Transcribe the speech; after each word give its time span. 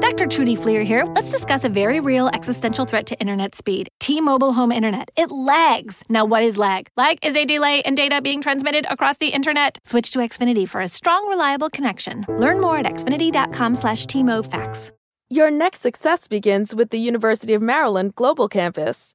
Dr. 0.00 0.26
Trudy 0.26 0.56
Fleer 0.56 0.82
here. 0.82 1.04
Let's 1.04 1.30
discuss 1.30 1.64
a 1.64 1.68
very 1.68 2.00
real 2.00 2.28
existential 2.28 2.86
threat 2.86 3.06
to 3.08 3.20
internet 3.20 3.54
speed 3.54 3.88
T 4.00 4.22
Mobile 4.22 4.54
Home 4.54 4.72
Internet. 4.72 5.10
It 5.16 5.30
lags. 5.30 6.02
Now, 6.08 6.24
what 6.24 6.42
is 6.42 6.56
lag? 6.56 6.88
Lag 6.96 7.18
is 7.22 7.36
a 7.36 7.44
delay 7.44 7.82
in 7.84 7.94
data 7.94 8.22
being 8.22 8.40
transmitted 8.40 8.86
across 8.88 9.18
the 9.18 9.28
internet. 9.28 9.76
Switch 9.84 10.10
to 10.12 10.20
Xfinity 10.20 10.66
for 10.66 10.80
a 10.80 10.88
strong, 10.88 11.28
reliable 11.28 11.68
connection. 11.68 12.24
Learn 12.28 12.58
more 12.58 12.78
at 12.78 12.86
xfinity.com 12.86 13.74
slash 13.74 14.06
TMOFacts. 14.06 14.92
Your 15.28 15.50
next 15.50 15.82
success 15.82 16.26
begins 16.26 16.74
with 16.74 16.90
the 16.90 16.98
University 16.98 17.52
of 17.52 17.60
Maryland 17.60 18.14
Global 18.14 18.48
Campus. 18.48 19.14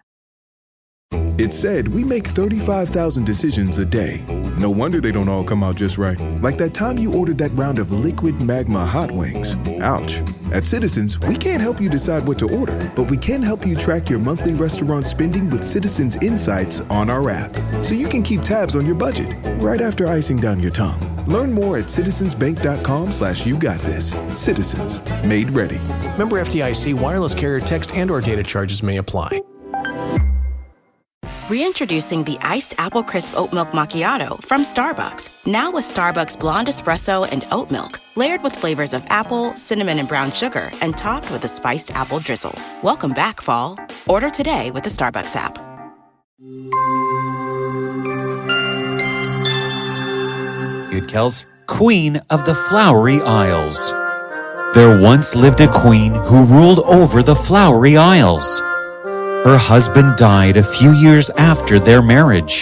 It 1.41 1.53
said 1.53 1.87
we 1.87 2.03
make 2.03 2.27
35,000 2.27 3.25
decisions 3.25 3.79
a 3.79 3.83
day. 3.83 4.23
No 4.59 4.69
wonder 4.69 5.01
they 5.01 5.11
don't 5.11 5.27
all 5.27 5.43
come 5.43 5.63
out 5.63 5.75
just 5.75 5.97
right. 5.97 6.19
Like 6.39 6.55
that 6.59 6.75
time 6.75 6.99
you 6.99 7.11
ordered 7.15 7.39
that 7.39 7.49
round 7.53 7.79
of 7.79 7.91
liquid 7.91 8.39
magma 8.43 8.85
hot 8.85 9.11
wings. 9.11 9.55
Ouch. 9.81 10.21
At 10.53 10.67
Citizens, 10.67 11.17
we 11.21 11.35
can't 11.35 11.59
help 11.59 11.81
you 11.81 11.89
decide 11.89 12.27
what 12.27 12.37
to 12.39 12.55
order, 12.55 12.91
but 12.95 13.09
we 13.09 13.17
can 13.17 13.41
help 13.41 13.65
you 13.65 13.75
track 13.75 14.07
your 14.07 14.19
monthly 14.19 14.53
restaurant 14.53 15.07
spending 15.07 15.49
with 15.49 15.63
Citizens 15.63 16.15
Insights 16.17 16.81
on 16.91 17.09
our 17.09 17.27
app. 17.31 17.57
So 17.83 17.95
you 17.95 18.07
can 18.07 18.21
keep 18.21 18.43
tabs 18.43 18.75
on 18.75 18.85
your 18.85 18.93
budget 18.93 19.35
right 19.59 19.81
after 19.81 20.05
icing 20.05 20.37
down 20.37 20.59
your 20.59 20.69
tongue. 20.69 20.99
Learn 21.25 21.51
more 21.51 21.79
at 21.79 21.85
citizensbank.com 21.85 23.11
slash 23.11 23.47
you 23.47 23.57
got 23.57 23.79
this. 23.81 24.11
Citizens. 24.39 24.99
Made 25.23 25.49
ready. 25.49 25.79
Member 26.19 26.39
FDIC 26.39 26.93
wireless 27.01 27.33
carrier 27.33 27.61
text 27.61 27.95
and 27.95 28.11
or 28.11 28.21
data 28.21 28.43
charges 28.43 28.83
may 28.83 28.97
apply. 28.97 29.41
Reintroducing 31.51 32.23
the 32.23 32.37
iced 32.39 32.75
apple 32.77 33.03
crisp 33.03 33.33
oat 33.35 33.51
milk 33.51 33.71
macchiato 33.71 34.41
from 34.41 34.63
Starbucks. 34.63 35.27
Now 35.45 35.69
with 35.69 35.83
Starbucks 35.83 36.39
blonde 36.39 36.69
espresso 36.69 37.27
and 37.29 37.45
oat 37.51 37.69
milk, 37.69 37.99
layered 38.15 38.41
with 38.41 38.55
flavors 38.55 38.93
of 38.93 39.03
apple, 39.09 39.51
cinnamon, 39.55 39.99
and 39.99 40.07
brown 40.07 40.31
sugar, 40.31 40.71
and 40.79 40.95
topped 40.95 41.29
with 41.29 41.43
a 41.43 41.49
spiced 41.49 41.91
apple 41.93 42.19
drizzle. 42.19 42.57
Welcome 42.83 43.11
back, 43.11 43.41
fall. 43.41 43.77
Order 44.07 44.29
today 44.29 44.71
with 44.71 44.85
the 44.85 44.89
Starbucks 44.89 45.35
app. 45.35 45.57
Kels, 51.09 51.43
Queen 51.67 52.21
of 52.29 52.45
the 52.45 52.55
Flowery 52.55 53.19
Isles. 53.23 53.91
There 54.73 55.01
once 55.01 55.35
lived 55.35 55.59
a 55.59 55.67
queen 55.67 56.13
who 56.13 56.45
ruled 56.45 56.79
over 56.79 57.21
the 57.21 57.35
Flowery 57.35 57.97
Isles. 57.97 58.61
Her 59.43 59.57
husband 59.57 60.17
died 60.17 60.55
a 60.55 60.63
few 60.63 60.91
years 60.91 61.31
after 61.31 61.79
their 61.79 62.03
marriage. 62.03 62.61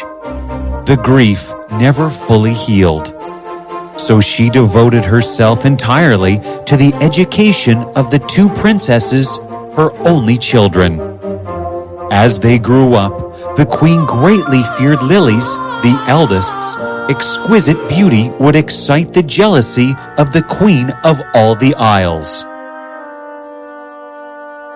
The 0.86 0.98
grief 1.04 1.52
never 1.72 2.10
fully 2.10 2.54
healed. 2.54 3.14
So 4.00 4.22
she 4.22 4.50
devoted 4.50 5.04
herself 5.04 5.66
entirely 5.66 6.38
to 6.66 6.78
the 6.78 6.94
education 7.02 7.80
of 7.98 8.12
the 8.12 8.20
two 8.20 8.48
princesses, 8.52 9.40
her 9.76 9.92
only 10.08 10.38
children. 10.38 11.02
As 12.12 12.40
they 12.40 12.58
grew 12.58 12.94
up, 12.94 13.58
the 13.58 13.68
queen 13.70 14.06
greatly 14.06 14.64
feared 14.78 15.04
Lily's, 15.04 15.54
the 15.84 16.02
eldest's 16.08 16.78
exquisite 17.10 17.90
beauty 17.90 18.30
would 18.40 18.56
excite 18.56 19.14
the 19.14 19.24
jealousy 19.24 19.92
of 20.18 20.32
the 20.32 20.44
queen 20.44 20.92
of 21.04 21.20
all 21.34 21.56
the 21.56 21.76
isles. 21.76 22.46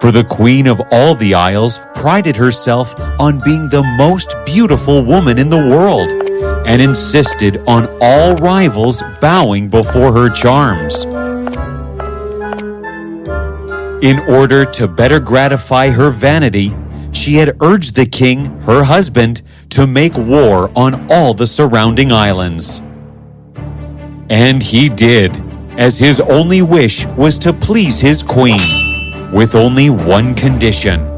For 0.03 0.11
the 0.11 0.25
queen 0.25 0.67
of 0.67 0.81
all 0.91 1.15
the 1.15 1.33
isles 1.33 1.79
prided 1.95 2.35
herself 2.35 2.93
on 3.21 3.39
being 3.45 3.69
the 3.69 3.83
most 3.97 4.35
beautiful 4.45 5.01
woman 5.01 5.37
in 5.39 5.49
the 5.49 5.55
world 5.55 6.11
and 6.67 6.81
insisted 6.81 7.63
on 7.67 7.87
all 8.01 8.35
rivals 8.35 9.01
bowing 9.21 9.69
before 9.69 10.11
her 10.11 10.29
charms. 10.29 11.05
In 14.03 14.19
order 14.27 14.65
to 14.71 14.89
better 14.89 15.21
gratify 15.21 15.87
her 15.91 16.09
vanity, 16.09 16.75
she 17.13 17.35
had 17.35 17.55
urged 17.61 17.95
the 17.95 18.05
king, 18.05 18.59
her 18.63 18.83
husband, 18.83 19.41
to 19.69 19.87
make 19.87 20.17
war 20.17 20.69
on 20.75 21.09
all 21.09 21.33
the 21.33 21.47
surrounding 21.47 22.11
islands. 22.11 22.81
And 24.29 24.61
he 24.61 24.89
did, 24.89 25.31
as 25.79 25.97
his 25.97 26.19
only 26.19 26.61
wish 26.61 27.05
was 27.05 27.39
to 27.39 27.53
please 27.53 28.01
his 28.01 28.21
queen, 28.21 28.82
with 29.33 29.55
only 29.55 29.89
one 29.89 30.35
condition. 30.35 31.09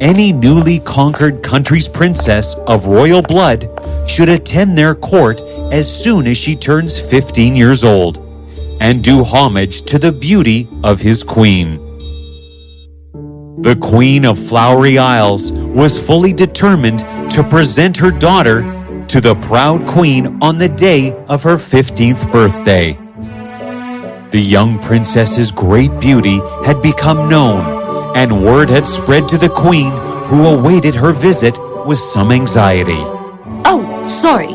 Any 0.00 0.32
newly 0.32 0.80
conquered 0.80 1.42
country's 1.42 1.86
princess 1.86 2.56
of 2.66 2.86
royal 2.86 3.22
blood 3.22 3.70
should 4.06 4.28
attend 4.28 4.76
their 4.76 4.96
court 4.96 5.40
as 5.72 5.86
soon 5.88 6.26
as 6.26 6.36
she 6.36 6.56
turns 6.56 6.98
15 6.98 7.54
years 7.54 7.84
old 7.84 8.18
and 8.80 9.04
do 9.04 9.22
homage 9.22 9.82
to 9.82 9.98
the 9.98 10.10
beauty 10.10 10.68
of 10.82 11.00
his 11.00 11.22
queen. 11.22 11.78
The 13.62 13.78
Queen 13.80 14.24
of 14.24 14.36
Flowery 14.36 14.98
Isles 14.98 15.52
was 15.52 16.04
fully 16.04 16.32
determined 16.32 16.98
to 17.30 17.46
present 17.48 17.96
her 17.98 18.10
daughter 18.10 18.62
to 19.06 19.20
the 19.20 19.36
proud 19.36 19.86
queen 19.86 20.42
on 20.42 20.58
the 20.58 20.68
day 20.68 21.12
of 21.28 21.44
her 21.44 21.56
15th 21.56 22.32
birthday. 22.32 22.98
The 24.32 24.40
young 24.40 24.78
princess's 24.78 25.50
great 25.50 26.00
beauty 26.00 26.40
had 26.64 26.80
become 26.80 27.28
known, 27.28 28.16
and 28.16 28.42
word 28.42 28.70
had 28.70 28.88
spread 28.88 29.28
to 29.28 29.36
the 29.36 29.50
queen, 29.50 29.92
who 30.28 30.46
awaited 30.46 30.94
her 30.94 31.12
visit 31.12 31.58
with 31.84 31.98
some 31.98 32.32
anxiety. 32.32 33.02
Oh, 33.66 33.82
sorry. 34.22 34.54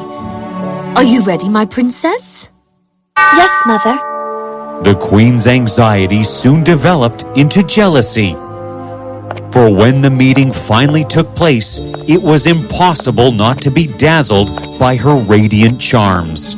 Are 0.96 1.04
you 1.04 1.22
ready, 1.22 1.48
my 1.48 1.64
princess? 1.64 2.50
Yes, 3.18 3.52
mother. 3.68 3.98
The 4.82 4.96
queen's 5.00 5.46
anxiety 5.46 6.24
soon 6.24 6.64
developed 6.64 7.22
into 7.38 7.62
jealousy. 7.62 8.34
For 9.52 9.72
when 9.72 10.02
the 10.02 10.10
meeting 10.10 10.54
finally 10.54 11.06
took 11.06 11.36
place, 11.36 11.78
it 12.08 12.20
was 12.20 12.48
impossible 12.48 13.32
not 13.32 13.62
to 13.62 13.70
be 13.70 13.86
dazzled 13.86 14.80
by 14.80 14.96
her 14.96 15.16
radiant 15.16 15.80
charms. 15.80 16.56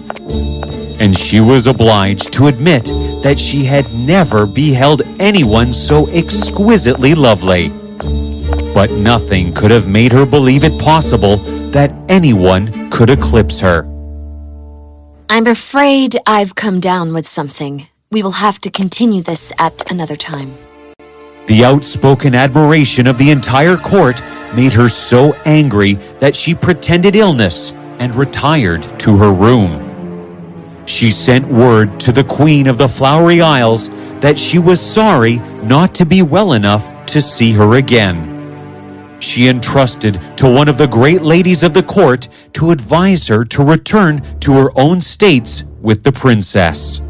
And 0.99 1.17
she 1.17 1.39
was 1.39 1.65
obliged 1.65 2.33
to 2.33 2.47
admit 2.47 2.85
that 3.23 3.39
she 3.39 3.63
had 3.63 3.93
never 3.93 4.45
beheld 4.45 5.01
anyone 5.19 5.73
so 5.73 6.07
exquisitely 6.09 7.15
lovely. 7.15 7.69
But 8.73 8.91
nothing 8.91 9.53
could 9.53 9.71
have 9.71 9.87
made 9.87 10.11
her 10.11 10.25
believe 10.25 10.63
it 10.63 10.79
possible 10.79 11.37
that 11.71 11.93
anyone 12.09 12.89
could 12.89 13.09
eclipse 13.09 13.59
her. 13.61 13.83
I'm 15.29 15.47
afraid 15.47 16.17
I've 16.25 16.55
come 16.55 16.79
down 16.79 17.13
with 17.13 17.27
something. 17.27 17.87
We 18.11 18.23
will 18.23 18.31
have 18.31 18.59
to 18.59 18.71
continue 18.71 19.21
this 19.21 19.53
at 19.59 19.89
another 19.91 20.15
time. 20.15 20.57
The 21.45 21.63
outspoken 21.63 22.35
admiration 22.35 23.07
of 23.07 23.17
the 23.17 23.31
entire 23.31 23.77
court 23.77 24.21
made 24.55 24.73
her 24.73 24.89
so 24.89 25.33
angry 25.45 25.93
that 26.19 26.35
she 26.35 26.53
pretended 26.53 27.15
illness 27.15 27.71
and 27.99 28.13
retired 28.15 28.83
to 28.99 29.17
her 29.17 29.31
room. 29.33 29.88
She 30.89 31.11
sent 31.11 31.47
word 31.47 31.99
to 31.99 32.11
the 32.11 32.23
Queen 32.23 32.65
of 32.65 32.79
the 32.79 32.87
Flowery 32.87 33.41
Isles 33.41 33.89
that 34.21 34.39
she 34.39 34.57
was 34.57 34.81
sorry 34.81 35.37
not 35.61 35.93
to 35.93 36.05
be 36.05 36.23
well 36.23 36.53
enough 36.53 36.89
to 37.05 37.21
see 37.21 37.51
her 37.51 37.75
again. 37.75 39.17
She 39.19 39.49
entrusted 39.49 40.19
to 40.37 40.51
one 40.51 40.67
of 40.67 40.79
the 40.79 40.87
great 40.87 41.21
ladies 41.21 41.61
of 41.61 41.73
the 41.75 41.83
court 41.83 42.27
to 42.53 42.71
advise 42.71 43.27
her 43.27 43.45
to 43.45 43.63
return 43.63 44.23
to 44.39 44.53
her 44.53 44.71
own 44.75 44.99
states 44.99 45.63
with 45.79 46.01
the 46.01 46.11
princess. 46.11 47.01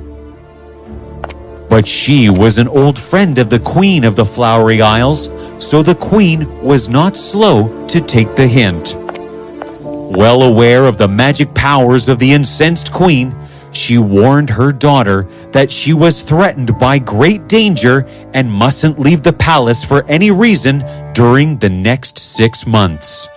But 1.70 1.88
she 1.88 2.30
was 2.30 2.58
an 2.58 2.68
old 2.68 3.00
friend 3.00 3.40
of 3.40 3.50
the 3.50 3.60
Queen 3.60 4.04
of 4.04 4.18
the 4.18 4.26
Flowery 4.26 4.82
Isles, 4.82 5.30
so 5.58 5.82
the 5.82 5.96
Queen 5.96 6.62
was 6.62 6.90
not 6.90 7.16
slow 7.16 7.88
to 7.88 8.02
take 8.02 8.36
the 8.36 8.48
hint. 8.48 8.96
Well 8.98 10.44
aware 10.44 10.86
of 10.86 10.98
the 10.98 11.08
magic 11.08 11.54
powers 11.54 12.10
of 12.10 12.20
the 12.20 12.34
incensed 12.34 12.92
Queen, 12.92 13.34
she 13.72 13.98
warned 13.98 14.50
her 14.50 14.72
daughter 14.72 15.28
that 15.52 15.70
she 15.72 15.94
was 15.94 16.22
threatened 16.22 16.78
by 16.80 17.00
great 17.00 17.48
danger 17.48 18.08
and 18.34 18.52
mustn't 18.52 19.00
leave 19.00 19.22
the 19.22 19.34
palace 19.34 19.84
for 19.84 20.06
any 20.08 20.32
reason 20.32 20.84
during 21.14 21.58
the 21.58 21.70
next 21.70 22.18
six 22.18 22.66
months. 22.66 23.28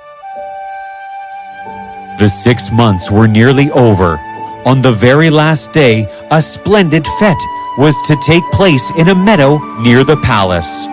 The 2.18 2.28
six 2.28 2.70
months 2.70 3.10
were 3.10 3.26
nearly 3.26 3.70
over. 3.72 4.18
On 4.64 4.80
the 4.80 4.92
very 4.92 5.30
last 5.30 5.72
day, 5.72 6.06
a 6.30 6.40
splendid 6.40 7.06
fete 7.18 7.36
was 7.78 7.96
to 8.06 8.16
take 8.22 8.44
place 8.52 8.90
in 8.96 9.08
a 9.08 9.14
meadow 9.14 9.58
near 9.80 10.04
the 10.04 10.18
palace. 10.18 10.86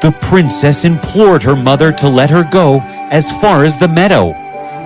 The 0.00 0.16
princess 0.20 0.84
implored 0.84 1.42
her 1.42 1.56
mother 1.56 1.92
to 1.92 2.08
let 2.08 2.30
her 2.30 2.44
go 2.44 2.80
as 3.10 3.30
far 3.40 3.64
as 3.64 3.76
the 3.78 3.88
meadow, 3.88 4.32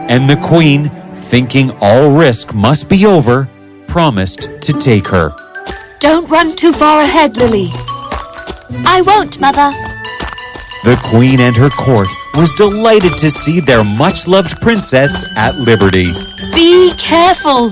and 0.09 0.29
the 0.29 0.37
queen, 0.37 0.91
thinking 1.29 1.71
all 1.83 2.11
risk 2.11 2.55
must 2.55 2.89
be 2.89 3.05
over, 3.05 3.49
promised 3.87 4.49
to 4.63 4.73
take 4.73 5.07
her. 5.07 5.31
Don't 6.01 6.29
run 6.31 6.57
too 6.57 6.73
far 6.73 7.03
ahead, 7.03 7.37
Lily. 7.37 7.69
I 8.87 9.03
won't, 9.05 9.39
Mother. 9.39 9.71
The 10.85 10.99
queen 11.11 11.41
and 11.41 11.55
her 11.57 11.69
court 11.69 12.09
was 12.35 12.51
delighted 12.53 13.19
to 13.19 13.31
see 13.31 13.61
their 13.61 13.85
much 13.85 14.27
loved 14.27 14.59
princess 14.63 15.27
at 15.37 15.57
liberty. 15.57 16.13
Be 16.55 16.95
careful. 16.97 17.71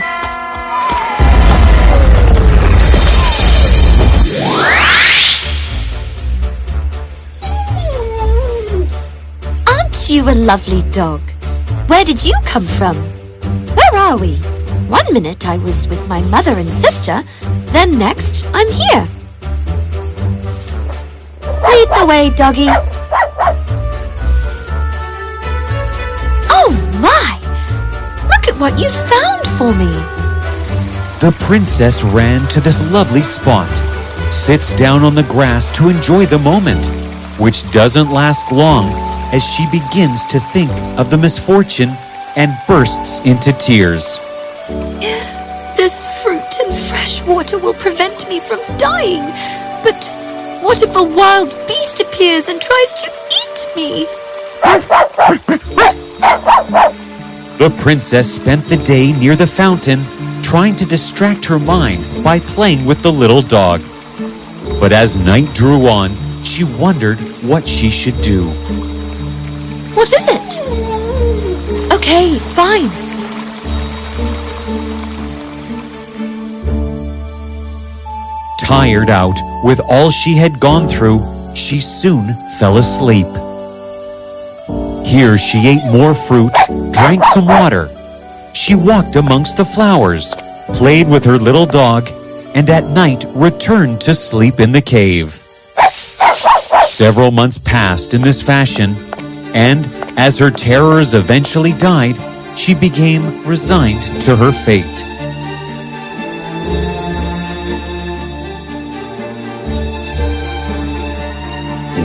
Aren't 9.66 10.10
you 10.10 10.28
a 10.28 10.34
lovely 10.34 10.82
dog? 10.90 11.22
Where 11.86 12.04
did 12.04 12.22
you 12.22 12.34
come 12.44 12.66
from? 12.66 13.15
Where 13.74 14.00
are 14.00 14.16
we? 14.16 14.36
One 14.88 15.12
minute 15.12 15.46
I 15.46 15.56
was 15.58 15.88
with 15.88 16.06
my 16.08 16.20
mother 16.22 16.52
and 16.52 16.70
sister, 16.70 17.22
then 17.72 17.98
next 17.98 18.46
I'm 18.54 18.70
here. 18.70 19.08
Lead 21.42 21.88
the 21.98 22.06
way, 22.08 22.30
doggy. 22.30 22.68
Oh 26.48 26.70
my! 27.00 27.38
Look 28.28 28.48
at 28.48 28.58
what 28.60 28.78
you 28.80 28.88
found 28.90 29.46
for 29.58 29.72
me. 29.72 29.90
The 31.20 31.34
princess 31.40 32.02
ran 32.02 32.46
to 32.48 32.60
this 32.60 32.82
lovely 32.92 33.22
spot, 33.22 33.74
sits 34.32 34.70
down 34.76 35.02
on 35.02 35.14
the 35.14 35.22
grass 35.24 35.68
to 35.76 35.88
enjoy 35.88 36.26
the 36.26 36.38
moment, 36.38 36.86
which 37.38 37.68
doesn't 37.72 38.10
last 38.10 38.52
long 38.52 38.92
as 39.32 39.42
she 39.42 39.66
begins 39.70 40.24
to 40.26 40.38
think 40.38 40.70
of 40.98 41.10
the 41.10 41.18
misfortune 41.18 41.96
and 42.36 42.56
bursts 42.68 43.18
into 43.20 43.52
tears. 43.54 44.20
This 45.76 46.22
fruit 46.22 46.60
and 46.60 46.74
fresh 46.88 47.22
water 47.22 47.58
will 47.58 47.74
prevent 47.74 48.28
me 48.28 48.40
from 48.40 48.60
dying. 48.78 49.24
But 49.82 50.10
what 50.62 50.82
if 50.82 50.94
a 50.96 51.02
wild 51.02 51.50
beast 51.66 52.00
appears 52.00 52.48
and 52.48 52.60
tries 52.60 52.94
to 53.02 53.10
eat 53.40 53.76
me? 53.76 54.06
The 57.58 57.74
princess 57.78 58.34
spent 58.34 58.64
the 58.66 58.76
day 58.78 59.12
near 59.12 59.36
the 59.36 59.46
fountain 59.46 60.04
trying 60.42 60.76
to 60.76 60.86
distract 60.86 61.44
her 61.46 61.58
mind 61.58 62.04
by 62.22 62.40
playing 62.40 62.84
with 62.84 63.02
the 63.02 63.12
little 63.12 63.42
dog. 63.42 63.80
But 64.78 64.92
as 64.92 65.16
night 65.16 65.52
drew 65.54 65.86
on, 65.88 66.14
she 66.44 66.64
wondered 66.64 67.18
what 67.42 67.66
she 67.66 67.90
should 67.90 68.20
do. 68.22 68.44
What 69.94 70.12
is 70.12 70.28
it? 70.28 70.85
Okay, 72.08 72.38
fine. 72.54 72.88
Tired 78.60 79.10
out 79.10 79.34
with 79.64 79.80
all 79.88 80.12
she 80.12 80.36
had 80.36 80.60
gone 80.60 80.86
through, 80.86 81.20
she 81.56 81.80
soon 81.80 82.32
fell 82.60 82.78
asleep. 82.78 83.26
Here 85.04 85.36
she 85.36 85.66
ate 85.66 85.84
more 85.90 86.14
fruit, 86.14 86.52
drank 86.92 87.24
some 87.24 87.46
water. 87.46 87.90
She 88.54 88.76
walked 88.76 89.16
amongst 89.16 89.56
the 89.56 89.64
flowers, 89.64 90.32
played 90.74 91.08
with 91.08 91.24
her 91.24 91.38
little 91.38 91.66
dog, 91.66 92.08
and 92.54 92.70
at 92.70 92.84
night 92.84 93.24
returned 93.30 94.00
to 94.02 94.14
sleep 94.14 94.60
in 94.60 94.70
the 94.70 94.80
cave. 94.80 95.42
Several 96.84 97.32
months 97.32 97.58
passed 97.58 98.14
in 98.14 98.22
this 98.22 98.40
fashion, 98.40 98.94
and 99.52 99.86
as 100.16 100.38
her 100.38 100.50
terrors 100.50 101.14
eventually 101.14 101.72
died, 101.72 102.16
she 102.56 102.74
became 102.74 103.46
resigned 103.46 104.02
to 104.22 104.34
her 104.34 104.50
fate. 104.50 104.84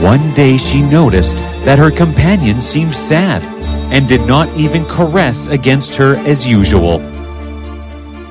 One 0.02 0.34
day 0.34 0.56
she 0.56 0.82
noticed 0.82 1.38
that 1.64 1.78
her 1.78 1.90
companion 1.90 2.60
seemed 2.60 2.94
sad 2.94 3.42
and 3.92 4.08
did 4.08 4.22
not 4.22 4.52
even 4.56 4.84
caress 4.86 5.46
against 5.46 5.94
her 5.94 6.16
as 6.26 6.46
usual. 6.46 7.00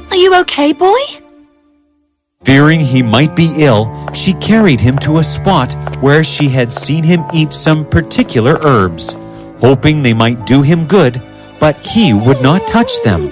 Are 0.10 0.18
you 0.18 0.36
okay, 0.42 0.74
boy? 0.74 1.00
Fearing 2.44 2.80
he 2.80 3.02
might 3.02 3.36
be 3.36 3.54
ill, 3.58 3.88
she 4.14 4.34
carried 4.34 4.82
him 4.82 4.98
to 5.00 5.20
a 5.20 5.24
spot 5.24 5.74
where 6.02 6.24
she 6.24 6.50
had 6.50 6.74
seen 6.74 7.04
him 7.04 7.24
eat 7.34 7.54
some 7.54 7.88
particular 7.88 8.58
herbs, 8.64 9.16
hoping 9.62 10.02
they 10.02 10.14
might 10.14 10.46
do 10.46 10.62
him 10.62 10.88
good, 10.88 11.22
but 11.60 11.78
he 11.78 12.14
would 12.14 12.42
not 12.42 12.68
touch 12.68 13.02
them. 13.04 13.32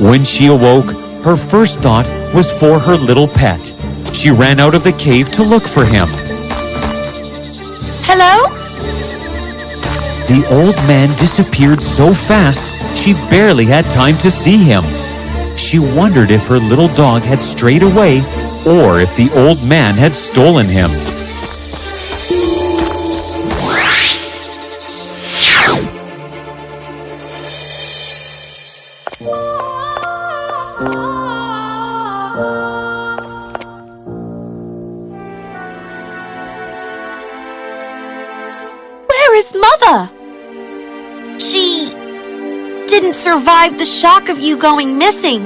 When 0.00 0.24
she 0.24 0.46
awoke, 0.46 0.90
her 1.24 1.36
first 1.36 1.78
thought 1.80 2.08
was 2.34 2.50
for 2.50 2.78
her 2.78 2.96
little 2.96 3.28
pet. 3.28 3.74
She 4.12 4.30
ran 4.30 4.58
out 4.58 4.74
of 4.74 4.82
the 4.82 4.92
cave 4.92 5.30
to 5.32 5.42
look 5.42 5.68
for 5.68 5.84
him. 5.84 6.08
Hello? 8.02 8.48
The 10.26 10.46
old 10.50 10.74
man 10.88 11.16
disappeared 11.16 11.82
so 11.82 12.14
fast 12.14 12.64
she 12.96 13.12
barely 13.12 13.66
had 13.66 13.90
time 13.90 14.18
to 14.18 14.30
see 14.30 14.56
him. 14.56 14.82
She 15.56 15.78
wondered 15.78 16.30
if 16.30 16.46
her 16.46 16.58
little 16.58 16.88
dog 16.88 17.22
had 17.22 17.42
strayed 17.42 17.82
away 17.82 18.20
or 18.66 19.00
if 19.00 19.14
the 19.16 19.30
old 19.34 19.62
man 19.62 19.94
had 19.94 20.14
stolen 20.14 20.66
him. 20.66 20.90
Where 39.06 39.34
is 39.36 39.54
Mother? 39.54 40.10
She 41.38 41.90
didn't 42.86 43.14
survive 43.14 43.78
the 43.78 43.84
shock 43.84 44.28
of 44.28 44.40
you 44.40 44.56
going 44.56 44.98
missing. 44.98 45.42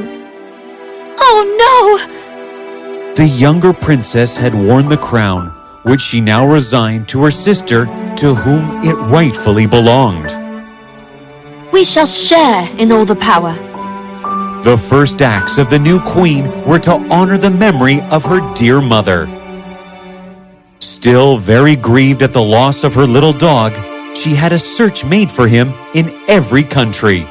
Oh 1.18 1.98
no! 2.06 2.13
The 3.16 3.28
younger 3.28 3.72
princess 3.72 4.36
had 4.36 4.56
worn 4.56 4.88
the 4.88 4.96
crown, 4.96 5.50
which 5.84 6.00
she 6.00 6.20
now 6.20 6.44
resigned 6.44 7.06
to 7.10 7.22
her 7.22 7.30
sister, 7.30 7.84
to 8.16 8.34
whom 8.34 8.82
it 8.82 8.94
rightfully 8.94 9.66
belonged. 9.66 10.32
We 11.72 11.84
shall 11.84 12.06
share 12.06 12.68
in 12.76 12.90
all 12.90 13.04
the 13.04 13.14
power. 13.14 13.54
The 14.64 14.76
first 14.76 15.22
acts 15.22 15.58
of 15.58 15.70
the 15.70 15.78
new 15.78 16.00
queen 16.00 16.48
were 16.64 16.80
to 16.80 16.94
honor 17.08 17.38
the 17.38 17.50
memory 17.50 18.00
of 18.10 18.24
her 18.24 18.40
dear 18.54 18.80
mother. 18.80 19.28
Still 20.80 21.36
very 21.36 21.76
grieved 21.76 22.24
at 22.24 22.32
the 22.32 22.42
loss 22.42 22.82
of 22.82 22.94
her 22.94 23.06
little 23.06 23.32
dog, 23.32 23.74
she 24.16 24.34
had 24.34 24.52
a 24.52 24.58
search 24.58 25.04
made 25.04 25.30
for 25.30 25.46
him 25.46 25.72
in 25.94 26.10
every 26.26 26.64
country. 26.64 27.26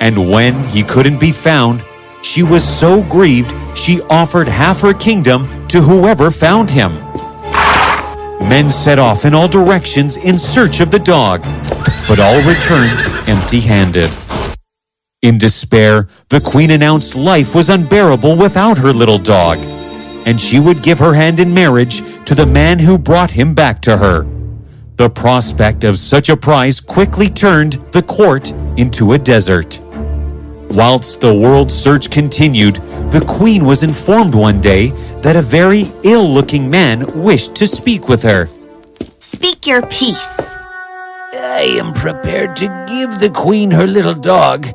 And 0.00 0.30
when 0.30 0.66
he 0.68 0.82
couldn't 0.82 1.20
be 1.20 1.32
found, 1.32 1.84
she 2.22 2.42
was 2.42 2.62
so 2.62 3.02
grieved 3.02 3.54
she 3.76 4.02
offered 4.02 4.48
half 4.48 4.80
her 4.80 4.94
kingdom 4.94 5.66
to 5.68 5.80
whoever 5.80 6.30
found 6.30 6.70
him. 6.70 6.94
Men 8.48 8.70
set 8.70 8.98
off 8.98 9.24
in 9.24 9.34
all 9.34 9.48
directions 9.48 10.16
in 10.16 10.38
search 10.38 10.80
of 10.80 10.90
the 10.90 10.98
dog, 10.98 11.42
but 12.08 12.18
all 12.18 12.40
returned 12.42 13.28
empty 13.28 13.60
handed. 13.60 14.10
In 15.22 15.36
despair, 15.36 16.08
the 16.30 16.40
queen 16.40 16.70
announced 16.70 17.14
life 17.14 17.54
was 17.54 17.68
unbearable 17.68 18.36
without 18.36 18.78
her 18.78 18.92
little 18.92 19.18
dog, 19.18 19.58
and 20.26 20.40
she 20.40 20.58
would 20.58 20.82
give 20.82 20.98
her 20.98 21.14
hand 21.14 21.40
in 21.40 21.52
marriage 21.52 22.02
to 22.24 22.34
the 22.34 22.46
man 22.46 22.78
who 22.78 22.98
brought 22.98 23.30
him 23.30 23.54
back 23.54 23.82
to 23.82 23.98
her. 23.98 24.26
The 24.96 25.10
prospect 25.10 25.84
of 25.84 25.98
such 25.98 26.28
a 26.28 26.36
prize 26.36 26.80
quickly 26.80 27.28
turned 27.28 27.74
the 27.92 28.02
court 28.02 28.50
into 28.76 29.12
a 29.12 29.18
desert. 29.18 29.79
Whilst 30.70 31.20
the 31.20 31.34
world 31.34 31.72
search 31.72 32.10
continued, 32.10 32.76
the 33.10 33.24
queen 33.26 33.64
was 33.64 33.82
informed 33.82 34.36
one 34.36 34.60
day 34.60 34.90
that 35.20 35.34
a 35.34 35.42
very 35.42 35.92
ill 36.04 36.22
looking 36.22 36.70
man 36.70 37.20
wished 37.20 37.56
to 37.56 37.66
speak 37.66 38.08
with 38.08 38.22
her. 38.22 38.48
Speak 39.18 39.66
your 39.66 39.82
piece. 39.88 40.56
I 41.34 41.76
am 41.76 41.92
prepared 41.92 42.54
to 42.56 42.86
give 42.86 43.18
the 43.18 43.30
queen 43.30 43.72
her 43.72 43.88
little 43.88 44.14
dog 44.14 44.68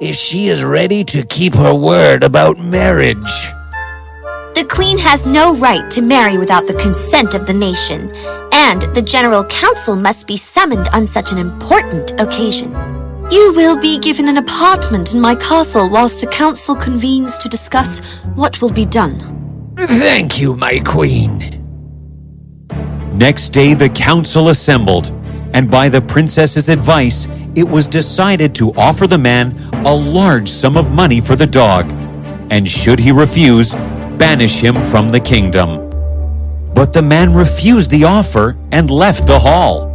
if 0.00 0.16
she 0.16 0.48
is 0.48 0.64
ready 0.64 1.04
to 1.04 1.22
keep 1.26 1.54
her 1.54 1.74
word 1.74 2.24
about 2.24 2.58
marriage. 2.58 3.52
The 4.54 4.66
queen 4.70 4.96
has 4.98 5.26
no 5.26 5.54
right 5.54 5.90
to 5.90 6.00
marry 6.00 6.38
without 6.38 6.66
the 6.66 6.80
consent 6.80 7.34
of 7.34 7.46
the 7.46 7.52
nation, 7.52 8.10
and 8.54 8.80
the 8.94 9.02
general 9.02 9.44
council 9.44 9.96
must 9.96 10.26
be 10.26 10.38
summoned 10.38 10.88
on 10.94 11.06
such 11.06 11.30
an 11.30 11.36
important 11.36 12.18
occasion. 12.18 12.72
You 13.32 13.54
will 13.56 13.78
be 13.78 13.98
given 13.98 14.28
an 14.28 14.36
apartment 14.36 15.14
in 15.14 15.20
my 15.20 15.34
castle 15.34 15.88
whilst 15.88 16.22
a 16.22 16.26
council 16.26 16.76
convenes 16.76 17.38
to 17.38 17.48
discuss 17.48 18.00
what 18.34 18.60
will 18.60 18.70
be 18.70 18.84
done. 18.84 19.72
Thank 19.78 20.38
you, 20.38 20.54
my 20.54 20.80
queen. 20.80 21.58
Next 23.14 23.48
day, 23.48 23.72
the 23.72 23.88
council 23.88 24.50
assembled, 24.50 25.12
and 25.54 25.70
by 25.70 25.88
the 25.88 26.02
princess's 26.02 26.68
advice, 26.68 27.26
it 27.54 27.62
was 27.62 27.86
decided 27.86 28.54
to 28.56 28.74
offer 28.74 29.06
the 29.06 29.16
man 29.16 29.56
a 29.86 29.94
large 29.94 30.50
sum 30.50 30.76
of 30.76 30.90
money 30.90 31.22
for 31.22 31.34
the 31.34 31.46
dog, 31.46 31.90
and 32.50 32.68
should 32.68 32.98
he 32.98 33.12
refuse, 33.12 33.72
banish 34.18 34.60
him 34.60 34.78
from 34.78 35.08
the 35.08 35.20
kingdom. 35.20 35.88
But 36.74 36.92
the 36.92 37.02
man 37.02 37.32
refused 37.32 37.88
the 37.88 38.04
offer 38.04 38.58
and 38.72 38.90
left 38.90 39.26
the 39.26 39.38
hall. 39.38 39.91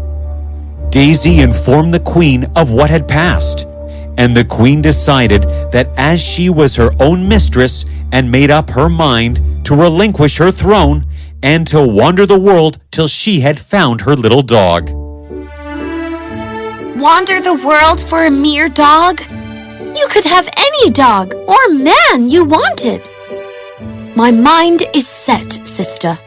Daisy 0.89 1.41
informed 1.41 1.93
the 1.93 1.99
queen 1.99 2.45
of 2.55 2.71
what 2.71 2.89
had 2.89 3.07
passed, 3.07 3.67
and 4.17 4.35
the 4.35 4.45
queen 4.45 4.81
decided 4.81 5.43
that 5.71 5.89
as 5.97 6.21
she 6.21 6.49
was 6.49 6.75
her 6.75 6.91
own 6.99 7.27
mistress 7.27 7.85
and 8.11 8.31
made 8.31 8.49
up 8.49 8.69
her 8.69 8.89
mind 8.89 9.65
to 9.65 9.75
relinquish 9.75 10.37
her 10.37 10.51
throne 10.51 11.05
and 11.43 11.67
to 11.67 11.85
wander 11.85 12.25
the 12.25 12.39
world 12.39 12.79
till 12.91 13.07
she 13.07 13.41
had 13.41 13.59
found 13.59 14.01
her 14.01 14.15
little 14.15 14.41
dog. 14.41 14.89
Wander 16.97 17.39
the 17.41 17.61
world 17.63 18.01
for 18.01 18.25
a 18.25 18.31
mere 18.31 18.69
dog? 18.69 19.21
You 19.95 20.07
could 20.09 20.25
have 20.25 20.49
any 20.57 20.89
dog 20.91 21.33
or 21.33 21.69
man 21.69 22.29
you 22.29 22.45
wanted. 22.45 23.07
My 24.15 24.31
mind 24.31 24.83
is 24.95 25.07
set, 25.07 25.67
sister. 25.67 26.17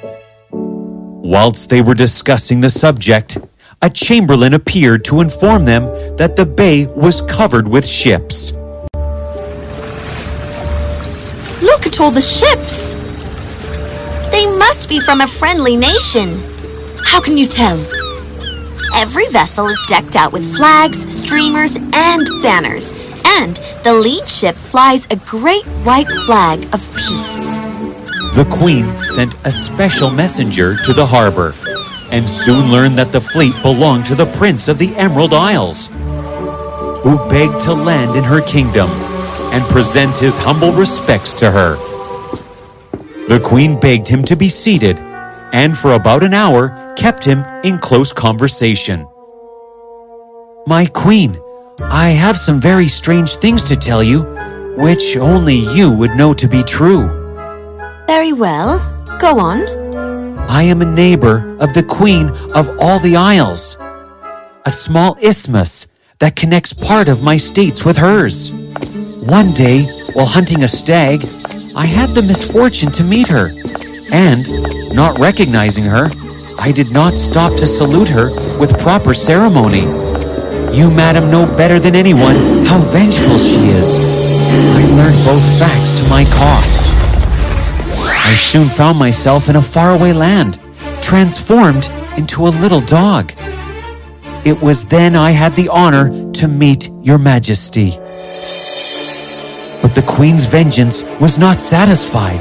Whilst 0.52 1.71
they 1.71 1.81
were 1.81 1.95
discussing 1.95 2.61
the 2.61 2.71
subject, 2.71 3.38
a 3.83 3.89
chamberlain 3.89 4.53
appeared 4.53 5.05
to 5.07 5.21
inform 5.21 5.65
them 5.65 5.85
that 6.17 6.37
the 6.37 6.45
bay 6.45 6.87
was 6.87 7.23
covered 7.23 7.67
with 7.67 7.87
ships. 7.87 8.53
Look 11.63 11.87
at 11.87 11.99
all 11.99 12.11
the 12.11 12.21
ships. 12.21 12.95
They 14.31 14.47
must 14.59 14.89
be 14.89 15.01
from 15.01 15.23
a 15.23 15.27
friendly 15.27 15.77
nation. 15.77 16.43
How 17.05 17.21
can 17.23 17.39
you 17.39 17.47
tell? 17.47 17.79
Every 18.95 19.27
vessel 19.29 19.67
is 19.69 19.81
decked 19.89 20.15
out 20.15 20.33
with 20.33 20.57
flags, 20.57 21.15
streamers, 21.15 21.77
and 21.77 22.27
banners, 22.43 22.93
and 23.25 23.57
the 23.83 23.95
lead 23.95 24.29
ship 24.29 24.57
flies 24.57 25.07
a 25.07 25.17
great 25.17 25.65
white 25.85 26.09
flag 26.27 26.65
of 26.75 26.87
peace. 26.95 27.41
The 28.37 28.47
queen 28.51 29.03
sent 29.03 29.35
a 29.45 29.53
special 29.53 30.11
messenger 30.11 30.77
to 30.85 30.93
the 30.93 31.07
harbor 31.07 31.55
and 32.11 32.29
soon 32.29 32.71
learned 32.71 32.99
that 32.99 33.12
the 33.12 33.21
fleet 33.21 33.55
belonged 33.62 34.07
to 34.07 34.14
the 34.14 34.26
Prince 34.37 34.69
of 34.69 34.79
the 34.79 34.95
Emerald 34.97 35.33
Isles, 35.33 35.88
who 37.02 37.19
begged 37.29 37.61
to 37.61 37.73
land 37.73 38.17
in 38.17 38.25
her 38.25 38.40
kingdom 38.40 38.90
and 39.52 39.64
present 39.64 40.19
his 40.19 40.37
humble 40.37 40.73
respects 40.73 41.33
to 41.35 41.50
her. 41.50 41.76
The 43.29 43.40
queen 43.45 43.79
begged 43.79 44.09
him 44.09 44.25
to 44.25 44.37
be 44.37 44.49
seated 44.49 44.99
and 45.52 45.76
for 45.76 45.93
about 45.95 46.23
an 46.23 46.35
hour 46.35 46.95
kept 46.97 47.25
him 47.25 47.45
in 47.64 47.79
close 47.79 48.12
conversation. 48.12 49.07
My 50.67 50.87
queen, 50.87 51.38
I 51.81 52.11
have 52.11 52.38
some 52.38 52.61
very 52.61 52.88
strange 52.88 53.37
things 53.37 53.62
to 53.64 53.76
tell 53.76 54.02
you, 54.02 54.23
which 54.76 55.17
only 55.17 55.57
you 55.75 55.93
would 55.93 56.12
know 56.12 56.33
to 56.35 56.47
be 56.47 56.62
true. 56.62 57.09
Very 58.07 58.33
well. 58.33 58.79
Go 59.19 59.38
on. 59.38 59.80
I 60.52 60.64
am 60.64 60.83
a 60.83 60.85
neighbor 60.85 61.57
of 61.61 61.75
the 61.75 61.85
Queen 61.85 62.28
of 62.57 62.69
all 62.80 62.99
the 62.99 63.14
Isles, 63.14 63.78
a 64.66 64.71
small 64.71 65.16
isthmus 65.23 65.87
that 66.19 66.35
connects 66.35 66.73
part 66.73 67.09
of 67.09 67.23
my 67.23 67.37
states 67.37 67.85
with 67.85 67.97
hers. 67.97 68.50
One 68.50 69.52
day, 69.52 69.85
while 70.12 70.26
hunting 70.26 70.64
a 70.64 70.69
stag, 70.69 71.25
I 71.76 71.87
had 71.87 72.16
the 72.16 72.23
misfortune 72.23 72.90
to 72.92 73.04
meet 73.04 73.28
her, 73.28 73.54
and, 74.11 74.45
not 74.92 75.21
recognizing 75.21 75.85
her, 75.85 76.11
I 76.59 76.73
did 76.73 76.90
not 76.90 77.16
stop 77.16 77.57
to 77.59 77.66
salute 77.66 78.09
her 78.09 78.59
with 78.59 78.76
proper 78.80 79.14
ceremony. 79.14 79.83
You, 80.76 80.90
madam, 80.90 81.30
know 81.30 81.47
better 81.47 81.78
than 81.78 81.95
anyone 81.95 82.66
how 82.66 82.80
vengeful 82.90 83.38
she 83.38 83.69
is. 83.69 83.99
I 84.00 84.83
learned 84.99 85.25
both 85.25 85.61
facts 85.61 86.02
to 86.02 86.11
my 86.11 86.25
cost. 86.25 86.80
I 88.31 88.35
soon 88.35 88.69
found 88.69 88.97
myself 88.97 89.49
in 89.49 89.57
a 89.57 89.63
faraway 89.63 90.13
land, 90.13 90.61
transformed 91.03 91.91
into 92.17 92.47
a 92.47 92.55
little 92.63 92.81
dog. 92.81 93.33
It 94.45 94.61
was 94.63 94.87
then 94.87 95.17
I 95.17 95.33
had 95.33 95.57
the 95.57 95.69
honor 95.69 96.31
to 96.35 96.47
meet 96.47 96.91
your 97.03 97.19
majesty. 97.19 97.91
But 99.83 99.97
the 99.97 100.05
queen's 100.07 100.45
vengeance 100.45 101.03
was 101.19 101.39
not 101.39 101.61
satisfied, 101.61 102.41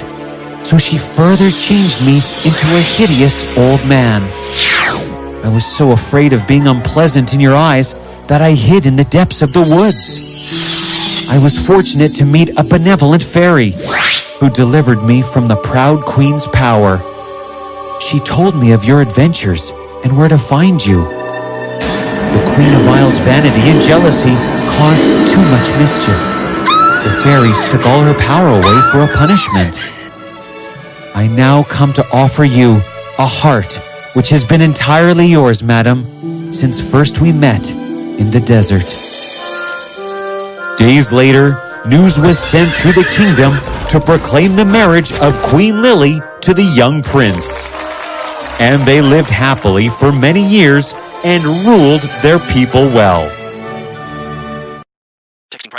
so 0.64 0.78
she 0.78 1.00
further 1.00 1.50
changed 1.50 2.06
me 2.06 2.18
into 2.46 2.68
a 2.78 2.86
hideous 2.94 3.58
old 3.58 3.84
man. 3.88 4.22
I 5.44 5.50
was 5.52 5.66
so 5.66 5.94
afraid 5.94 6.34
of 6.34 6.48
being 6.48 6.68
unpleasant 6.68 7.34
in 7.34 7.40
your 7.40 7.56
eyes 7.56 7.96
that 8.28 8.44
I 8.44 8.52
hid 8.52 8.86
in 8.86 8.96
the 8.96 9.06
depths 9.06 9.42
of 9.42 9.54
the 9.54 9.62
woods. 9.62 11.28
I 11.32 11.40
was 11.44 11.58
fortunate 11.58 12.14
to 12.16 12.26
meet 12.26 12.50
a 12.60 12.64
benevolent 12.64 13.24
fairy 13.24 13.74
who 14.40 14.50
delivered 14.50 15.04
me 15.04 15.22
from 15.22 15.48
the 15.48 15.56
proud 15.56 16.04
queen's 16.06 16.48
power. 16.48 17.00
She 18.00 18.20
told 18.20 18.56
me 18.56 18.72
of 18.72 18.86
your 18.86 19.02
adventures 19.02 19.72
and 20.04 20.18
where 20.18 20.30
to 20.30 20.38
find 20.38 20.84
you. 20.86 21.04
The 21.04 22.54
Queen 22.56 22.74
of 22.74 22.88
Isles' 22.88 23.18
vanity 23.18 23.70
and 23.70 23.82
jealousy 23.82 24.36
caused 24.78 25.34
too 25.34 25.42
much 25.52 25.70
mischief. 25.78 26.22
The 27.04 27.22
fairies 27.24 27.60
took 27.70 27.86
all 27.86 28.02
her 28.02 28.14
power 28.20 28.50
away 28.50 28.82
for 28.92 29.02
a 29.02 29.16
punishment. 29.16 29.80
I 31.16 31.28
now 31.28 31.64
come 31.64 31.92
to 31.94 32.06
offer 32.14 32.46
you 32.46 32.82
a 33.18 33.26
heart 33.26 33.74
which 34.14 34.30
has 34.30 34.44
been 34.44 34.62
entirely 34.62 35.26
yours, 35.26 35.62
madam, 35.62 36.04
since 36.52 36.80
first 36.80 37.20
we 37.20 37.32
met 37.32 37.70
in 37.72 38.30
the 38.30 38.40
desert. 38.40 38.88
Days 40.78 41.12
later, 41.12 41.69
news 41.88 42.20
was 42.20 42.38
sent 42.38 42.70
through 42.70 42.94
the 42.94 43.10
kingdom 43.16 43.54
to 43.90 44.00
proclaim 44.00 44.56
the 44.56 44.66
marriage 44.66 45.12
of 45.20 45.34
Queen 45.44 45.82
Lily 45.82 46.22
to 46.42 46.54
the 46.54 46.64
young 46.64 47.02
prince. 47.02 47.66
And 48.60 48.82
they 48.84 49.02
lived 49.02 49.30
happily 49.30 49.90
for 49.90 50.12
many 50.12 50.46
years 50.46 50.94
and 51.24 51.44
ruled 51.66 52.02
their 52.22 52.40
people 52.40 52.88
well. 52.88 53.39